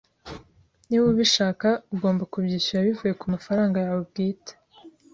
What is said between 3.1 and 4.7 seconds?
kumafaranga yawe bwite